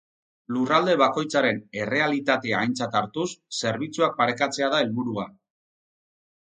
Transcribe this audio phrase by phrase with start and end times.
[0.53, 3.29] Lurralde bakoitzaren errealitatea aintzat hartuz,
[3.61, 5.31] zerbitzuak parekatzea da helburua.